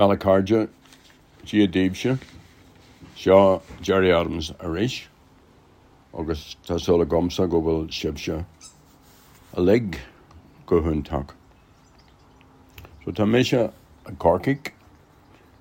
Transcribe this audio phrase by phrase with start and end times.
[0.00, 0.66] Malacarja,
[1.44, 2.18] Gia Díobse,
[3.14, 5.08] seo Gerry Adams a rééis,
[6.18, 8.46] agus tásúla gomsa go bhfuil sibse
[9.52, 9.60] a
[10.80, 11.34] hunntaach.
[13.04, 13.68] So tá mé se
[14.06, 14.72] a corcic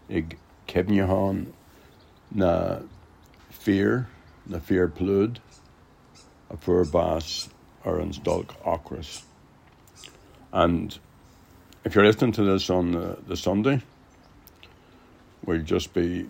[0.10, 0.38] ag
[0.70, 1.48] cebneáin
[2.32, 2.80] na
[3.50, 4.08] fear
[4.48, 5.40] na fear plúd
[6.50, 7.50] a fuair bás
[7.84, 8.14] ar an
[8.64, 9.22] ochras.
[10.54, 10.98] And
[11.84, 13.82] if you're listening to this on the, the Sunday,
[15.50, 16.30] we'll just be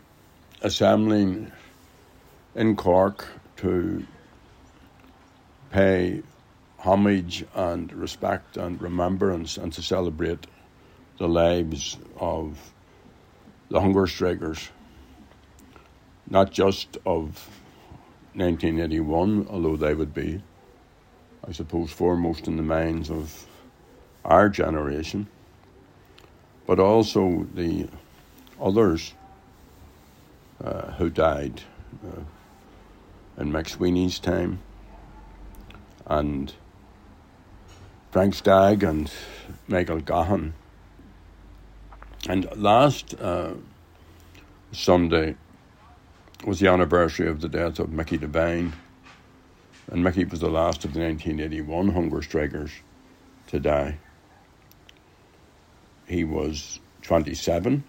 [0.62, 1.52] assembling
[2.56, 4.08] in Cork to
[5.72, 6.24] pay
[6.78, 10.48] homage and respect and remembrance and to celebrate
[11.18, 12.72] the lives of
[13.68, 14.70] the hunger strikers,
[16.30, 17.46] not just of
[18.36, 20.42] 1981, although they would be,
[21.46, 23.46] I suppose, foremost in the minds of
[24.24, 25.28] our generation,
[26.66, 27.90] but also the
[28.62, 29.14] others
[30.64, 31.62] uh, who died
[32.06, 32.22] uh,
[33.42, 34.60] in MacSwiney's time
[36.06, 36.54] and
[38.12, 39.12] Frank Stagg and
[39.68, 40.54] Michael Gaughan.
[42.28, 43.54] And last uh,
[44.72, 45.36] Sunday
[46.46, 48.74] was the anniversary of the death of Mickey Devine,
[49.92, 52.72] and Mickey was the last of the 1981 hunger strikers
[53.48, 53.98] to die.
[56.08, 57.84] He was 27.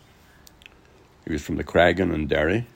[1.30, 2.66] He was from the Creggan and Derry.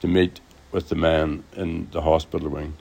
[0.00, 0.40] to meet
[0.72, 2.74] with the men in the hospital wing.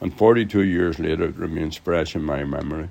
[0.00, 2.88] And 42 years later, it remains fresh in my memory.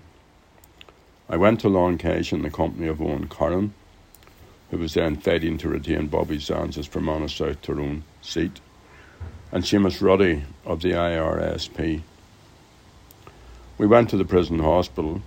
[1.30, 3.74] I went to Long Kesh in the company of Owen Carron,
[4.72, 8.60] who was then fighting to retain Bobby Sands' Fermanagh South Tyrone seat,
[9.52, 12.02] and Seamus Ruddy of the IRSP.
[13.78, 15.22] We went to the prison hospital.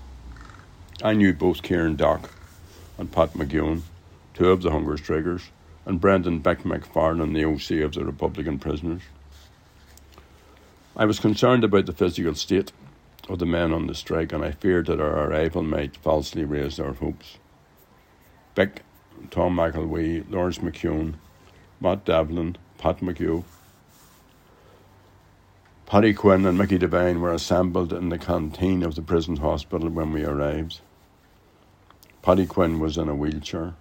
[1.03, 2.31] I knew both Kieran Dock
[2.99, 3.83] and Pat McGeown,
[4.35, 5.43] two of the hunger strikers,
[5.87, 9.03] and Brendan Bik McFarlane, the OC of the Republican prisoners.
[11.01, 12.73] I was concerned about the physical state
[13.27, 16.77] of the men on the strike, and I feared that our arrival might falsely raise
[16.77, 17.39] their hopes.
[18.55, 18.81] Bik,
[19.31, 21.15] Tom McElwee, Lawrence McKeown,
[21.81, 23.45] Matt Devlin, Pat McHugh,
[25.87, 30.13] Paddy Quinn, and Mickey Devine were assembled in the canteen of the prison hospital when
[30.13, 30.81] we arrived.
[32.21, 33.73] Paddy Quinn was in a wheelchair.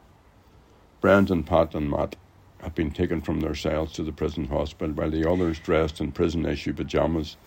[1.02, 2.16] Brendan, Pat, and Matt
[2.62, 6.12] had been taken from their cells to the prison hospital, while the others, dressed in
[6.12, 7.38] prison issue pyjamas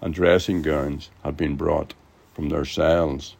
[0.00, 1.94] and dressing gowns, had been brought
[2.34, 3.36] from their cells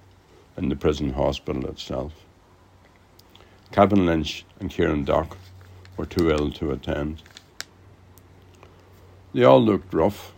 [0.56, 2.12] in the prison hospital itself.
[3.72, 5.36] Kevin Lynch and Kieran Dock
[5.96, 7.22] were too ill to attend.
[9.32, 10.32] They all looked rough,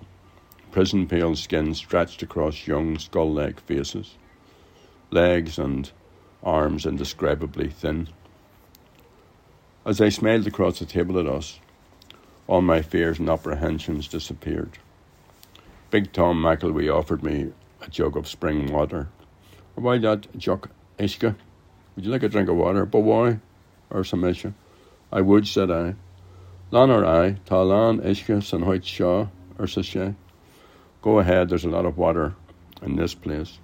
[0.70, 4.16] prison pale skin stretched across young skull like faces,
[5.10, 5.90] legs and
[6.42, 8.08] arms indescribably thin.
[9.86, 11.60] As they smiled across the table at us,
[12.48, 14.78] all my fears and apprehensions disappeared.
[15.92, 19.06] Big Tom McElwee offered me a jug of spring water.
[19.76, 21.36] Why that, Jock Ishka?
[21.94, 22.84] Would you like a drink of water?
[22.84, 23.38] But why?
[23.88, 24.24] Or some?
[25.12, 25.94] I would, said I.
[26.72, 30.16] Lan or I, Talan, Ishka, San Hoyt Shaw, or Sachet.
[31.00, 32.34] Go ahead, there's a lot of water
[32.82, 33.60] in this place.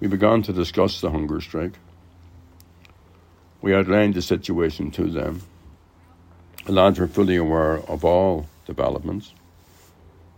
[0.00, 1.74] We began to discuss the hunger strike.
[3.60, 5.42] We outlined the situation to them.
[6.64, 9.32] The lads were fully aware of all developments.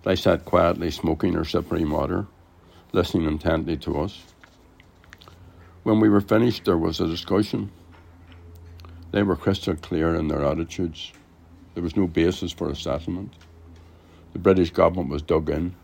[0.04, 2.26] They sat quietly smoking their sipping water,
[2.92, 4.22] listening intently to us.
[5.82, 7.70] When we were finished, there was a discussion.
[9.10, 11.12] They were crystal clear in their attitudes.
[11.74, 13.34] There was no basis for a settlement.
[14.32, 15.74] The British government was dug in.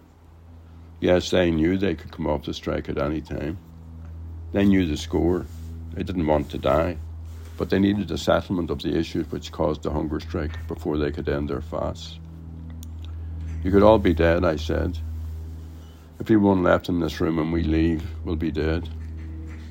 [1.00, 3.58] Yes, they knew they could come off the strike at any time.
[4.52, 5.44] They knew the score.
[5.92, 6.96] They didn't want to die,
[7.56, 11.10] but they needed a settlement of the issues which caused the hunger strike before they
[11.10, 12.18] could end their fast.
[13.62, 14.98] You could all be dead, I said.
[16.18, 18.88] If everyone left in this room and we leave we'll be dead.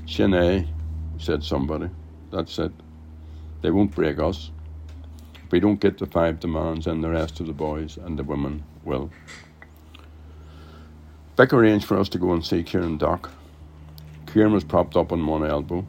[0.06, 0.68] Shine,
[1.18, 1.90] said somebody.
[2.32, 2.72] That's it.
[3.62, 4.52] They won't break us.
[5.46, 8.24] If we don't get the five demands, and the rest of the boys and the
[8.24, 9.12] women will.
[11.36, 13.32] Bik arranged for us to go and see Kieran Doc.
[14.28, 15.86] Kieran was propped up on one elbow,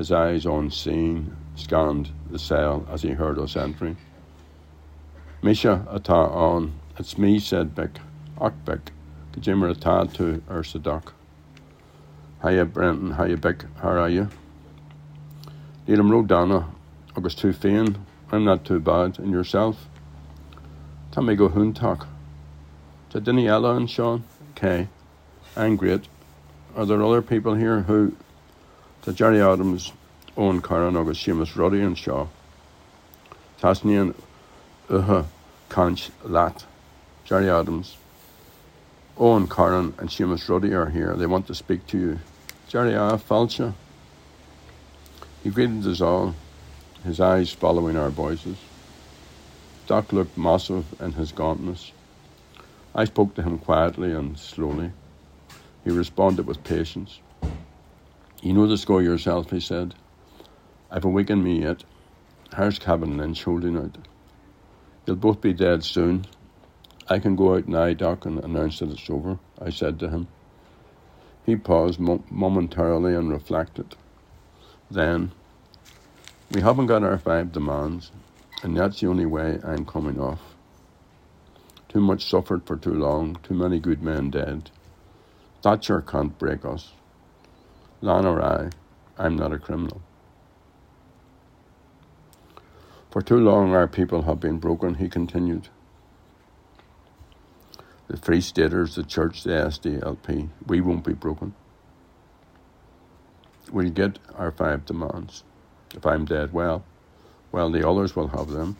[0.00, 3.98] his eyes on scene, scanned the cell as he heard us entering.
[5.42, 6.72] Misha ata on.
[6.98, 7.98] It's me, said Bik.
[8.38, 8.80] Och Bik.
[9.32, 11.12] Kajimmer ata to Ursa Doc.
[12.42, 14.30] Hiya Brenton, hiya Bik, how are you?
[15.86, 16.70] Road Donna,
[17.14, 18.06] August too fain.
[18.32, 19.18] I'm not too bad.
[19.18, 19.86] And yourself?
[21.12, 22.06] Tell me go hoon talk.
[23.10, 24.24] To Dinny Ella and Sean?
[24.52, 24.88] Okay.
[25.54, 26.08] I'm great.
[26.74, 28.16] Are there other people here who
[29.02, 29.92] to Gerry Adams,
[30.36, 32.26] Owen Carron, August Seamus Ruddy and Shaw?
[33.60, 34.14] Tasnian
[34.88, 35.26] Uha
[35.68, 36.64] Conch Lat.
[37.24, 37.96] Gerry Adams.
[39.16, 41.14] Owen Carron and Seamus Ruddy are here.
[41.14, 42.18] They want to speak to you.
[42.68, 43.74] Jerry Ah Falcha.
[45.42, 46.34] He greeted us all
[47.04, 48.56] his eyes following our voices.
[49.86, 51.92] Doc looked massive in his gauntness.
[52.94, 54.92] I spoke to him quietly and slowly.
[55.84, 57.20] He responded with patience.
[58.42, 59.94] You know the score yourself, he said.
[60.90, 61.84] I've awakened me yet.
[62.56, 63.98] Here's Kevin Lynch holding out.
[65.04, 66.26] You'll both be dead soon.
[67.08, 70.28] I can go out now, Doc, and announce that it's over, I said to him.
[71.44, 73.94] He paused mo- momentarily and reflected.
[74.90, 75.32] Then,
[76.50, 78.10] we haven't got our five demands,
[78.62, 80.40] and that's the only way I'm coming off.
[81.90, 84.70] Too much suffered for too long, too many good men dead.
[85.62, 86.92] Thatcher can't break us.
[88.02, 88.70] Lan or I,
[89.18, 90.00] I'm not a criminal.
[93.10, 95.68] For too long our people have been broken, he continued.
[98.06, 101.54] The Free Staters, the Church, the SDLP, we won't be broken.
[103.70, 105.44] We'll get our five demands.
[105.94, 106.84] If I'm dead, well,
[107.52, 108.76] well, the others will have them.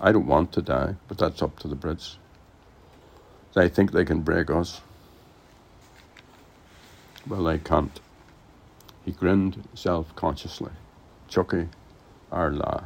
[0.00, 2.16] I don't want to die, but that's up to the Brits.
[3.54, 4.82] They think they can break us.
[7.28, 7.98] Well, I can't.
[9.04, 10.70] He grinned self consciously.
[11.28, 11.68] Chucky,
[12.30, 12.84] our la.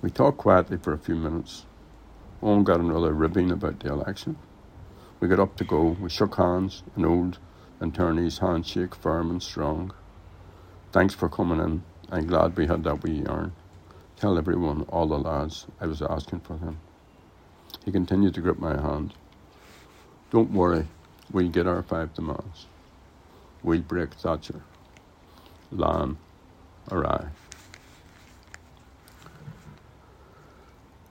[0.00, 1.66] We talked quietly for a few minutes.
[2.40, 4.36] Owen got another ribbing about the election.
[5.18, 5.96] We got up to go.
[6.00, 7.38] We shook hands, an old
[7.80, 9.92] attorney's handshake, firm and strong.
[10.92, 11.82] Thanks for coming in.
[12.12, 13.52] I'm glad we had that wee yarn.
[14.16, 16.78] Tell everyone, all the lads, I was asking for them.
[17.84, 19.14] He continued to grip my hand.
[20.30, 20.86] Don't worry,
[21.32, 22.66] we'll get our five demands.
[23.62, 24.62] We'll break Thatcher.
[25.70, 26.16] Lan
[26.90, 27.26] or I.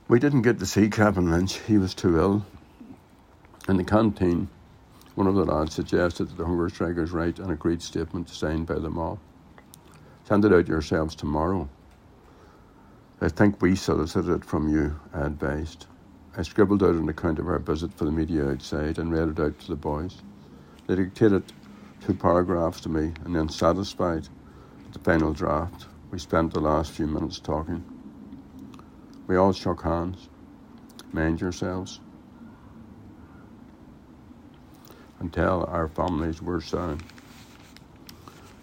[0.07, 1.59] We didn't get to see Kevin Lynch.
[1.59, 2.45] He was too ill.
[3.67, 4.49] In the canteen,
[5.13, 8.79] one of the lads suggested that the hunger strikers write an agreed statement signed by
[8.79, 9.19] them all.
[10.25, 11.69] Send it out yourselves tomorrow.
[13.21, 15.85] I think we solicited it from you, I advised.
[16.37, 19.39] I scribbled out an account of our visit for the media outside and read it
[19.39, 20.21] out to the boys.
[20.87, 21.51] They dictated
[22.01, 24.27] two paragraphs to me, and then, satisfied
[24.83, 27.83] with the final draft, we spent the last few minutes talking.
[29.27, 30.29] We all shook hands.
[31.11, 31.99] Mind yourselves.
[35.31, 37.03] Tell our families we're sound.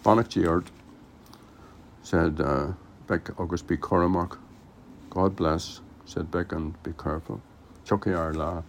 [0.03, 0.67] Bannock Giart
[2.03, 2.73] said uh,
[3.07, 3.77] Bik August B.
[5.09, 7.41] God bless, said Bik, and be careful.
[7.87, 8.65] Chucky Arla,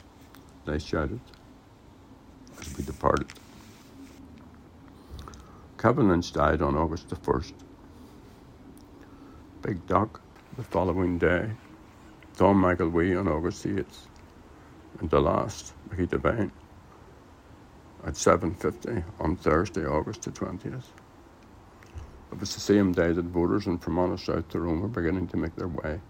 [0.65, 1.19] they shouted
[2.61, 3.27] as we departed.
[5.83, 7.53] Lynch died on August the 1st.
[9.63, 10.21] Big Doc
[10.57, 11.51] the following day.
[12.37, 14.07] Tom McElwee on August the 8th.
[15.01, 16.53] And the last, Mickey Devine,
[18.07, 20.85] at 7.50 on Thursday, August the 20th.
[22.31, 25.57] It was the same day that voters in Fermanagh South Tyrone were beginning to make
[25.57, 26.01] their way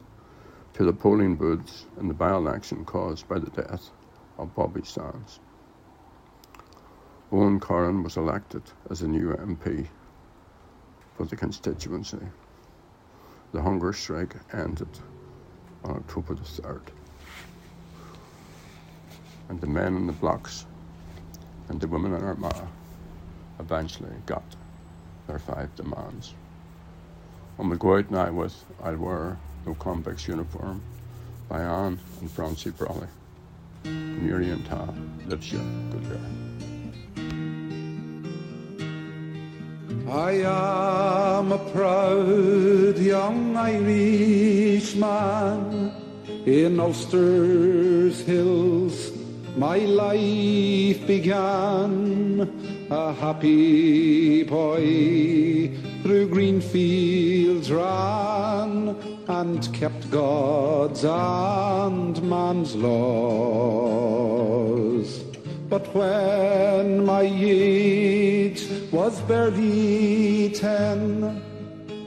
[0.75, 3.91] to the polling booths and the by-election caused by the death
[4.39, 5.41] of Bobby Sands.
[7.33, 9.87] Owen Carron was elected as a new MP
[11.17, 12.19] for the constituency.
[13.53, 14.89] the hunger strike ended
[15.85, 16.83] on October the 3rd.
[19.49, 20.67] And the men in the blocks
[21.69, 22.69] and the women in Armagh
[23.59, 24.45] eventually got
[25.27, 26.35] their five demands.
[27.59, 29.37] On the go out now with I'll wear
[29.69, 30.81] no convict's uniform
[31.49, 33.09] by Anne and Francie Brolly.
[33.85, 34.87] Miriam Ta
[35.29, 35.61] good year.
[40.11, 40.33] I
[41.37, 45.03] am a proud young Irishman
[46.47, 49.13] in Ulster's hills.
[49.55, 58.28] My life began a happy boy through green fields ran
[59.41, 63.99] and kept God's and man's laws.
[65.69, 71.41] But when my age was barely ten,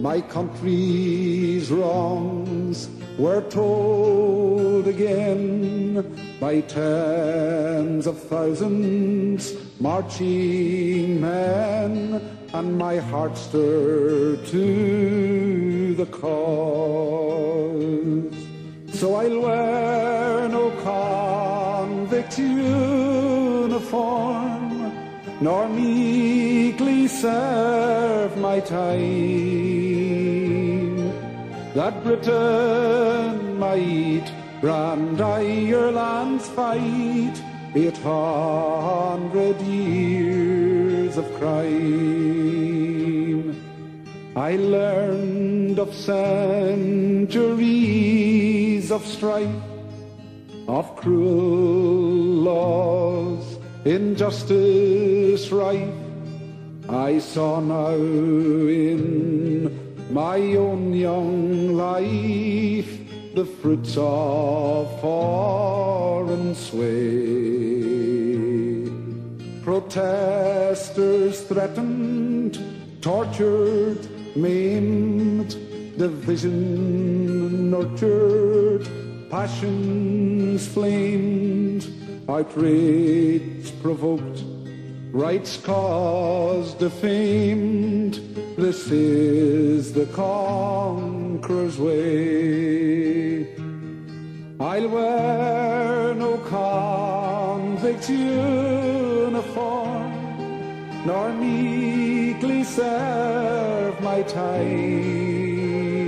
[0.02, 6.04] my country's wrongs were told again
[6.40, 12.22] by tens of thousands marching men,
[12.54, 14.46] and my heart stirred
[15.94, 17.72] the cause.
[18.94, 23.82] So I'll wear no convict uniform,
[25.42, 28.92] nor meekly serve my time.
[31.74, 34.30] That Britain might
[34.60, 37.42] brand Ireland's fight
[37.74, 42.52] eight hundred years of crime.
[44.36, 47.30] I learned of centuries
[48.90, 49.54] of strife,
[50.70, 55.94] of cruel laws, injustice rife.
[56.88, 63.00] I saw now in my own young life
[63.36, 67.82] the fruits of foreign sway.
[69.62, 72.58] Protesters threatened,
[73.02, 75.56] tortured, maimed,
[75.98, 78.88] division nurtured,
[79.30, 81.88] passions flamed,
[82.30, 84.44] outrage provoked,
[85.12, 88.16] rights cause defamed.
[88.58, 93.56] This is the conqueror's way.
[94.60, 99.42] I'll wear no convict's uniform,
[101.06, 103.61] nor meekly serve
[104.12, 106.02] my time.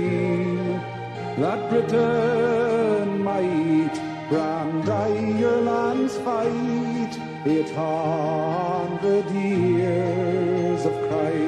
[1.40, 3.96] That Britain might
[4.28, 7.14] brand Ireland's fight
[7.46, 11.44] eight hundred years of crime.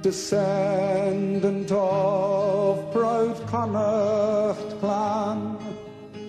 [0.00, 5.40] Descendant of proud Connacht clan,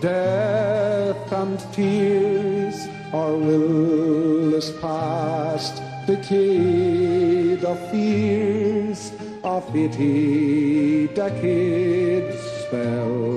[0.00, 2.76] death, and tears?
[3.12, 9.12] Or will this past decade of fears
[9.44, 13.34] of eighty decades spell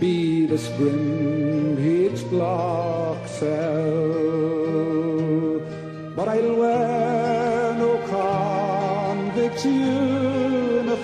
[0.00, 4.12] be this grim H-block cell.
[6.16, 11.00] But I'll wear no convict's uniform,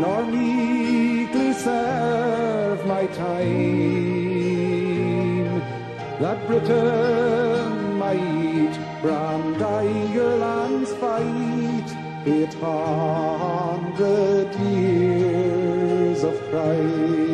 [0.00, 3.83] nor meekly serve my time.
[6.24, 11.88] That Britain might brand Ireland's fight
[12.24, 17.33] eight hundred years of crime.